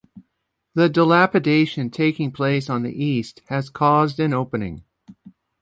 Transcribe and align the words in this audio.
The 0.73 0.89
dilapidation 0.89 1.91
taking 1.91 2.31
place 2.31 2.71
on 2.71 2.81
the 2.81 2.91
east, 2.91 3.43
has 3.49 3.69
caused 3.69 4.19
an 4.19 4.33
opening. 4.33 4.83